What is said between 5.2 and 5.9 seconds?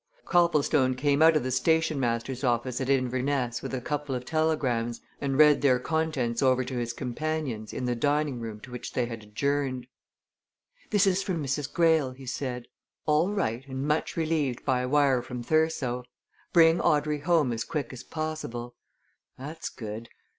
read their